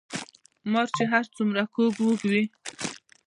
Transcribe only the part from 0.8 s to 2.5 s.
چې هر څومره کوږ وږ وي